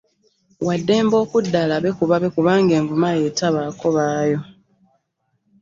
Wa 0.67 0.75
ddembe 0.79 1.15
okudda 1.23 1.57
alabe 1.65 1.89
ku 1.97 2.03
babe; 2.09 2.27
kubanga 2.35 2.73
envuma 2.79 3.07
y’etabaako 3.19 3.87
baayo. 3.97 4.39